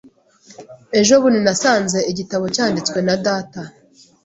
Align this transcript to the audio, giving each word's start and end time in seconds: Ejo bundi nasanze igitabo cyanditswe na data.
Ejo 0.99 1.13
bundi 1.21 1.39
nasanze 1.45 1.97
igitabo 2.11 2.45
cyanditswe 2.55 2.99
na 3.07 3.15
data. 3.25 3.61